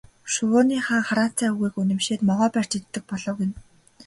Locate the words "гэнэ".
3.39-3.55